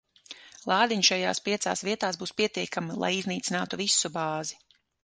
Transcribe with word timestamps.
Lādiņi 0.71 1.05
šajās 1.09 1.41
piecās 1.49 1.85
vietās 1.89 2.19
būs 2.25 2.35
pietiekami, 2.43 2.99
lai 3.05 3.13
iznīcinātu 3.21 3.85
visu 3.85 4.15
bāzi. 4.19 4.61